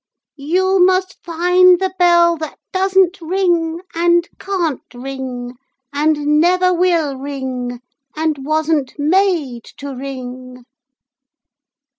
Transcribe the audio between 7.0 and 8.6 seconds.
ring, and